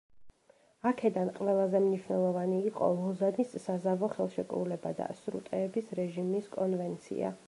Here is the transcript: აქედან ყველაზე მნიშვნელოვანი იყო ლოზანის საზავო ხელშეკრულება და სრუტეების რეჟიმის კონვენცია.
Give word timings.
აქედან 0.91 1.27
ყველაზე 1.35 1.81
მნიშვნელოვანი 1.83 2.61
იყო 2.69 2.87
ლოზანის 3.01 3.53
საზავო 3.65 4.09
ხელშეკრულება 4.15 4.95
და 5.01 5.11
სრუტეების 5.21 5.93
რეჟიმის 6.01 6.49
კონვენცია. 6.57 7.35